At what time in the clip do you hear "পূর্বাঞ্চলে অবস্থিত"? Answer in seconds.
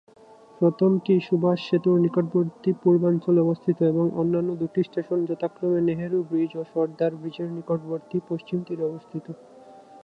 2.81-3.77